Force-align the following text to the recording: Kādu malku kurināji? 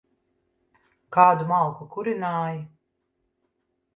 Kādu 1.17 1.45
malku 1.51 1.87
kurināji? 1.95 2.59